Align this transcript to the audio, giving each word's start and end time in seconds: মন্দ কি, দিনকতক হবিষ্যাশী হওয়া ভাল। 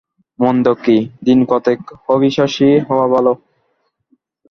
মন্দ 0.39 0.65
কি, 0.83 0.97
দিনকতক 1.25 1.79
হবিষ্যাশী 2.05 2.69
হওয়া 2.87 3.07
ভাল। 3.13 3.25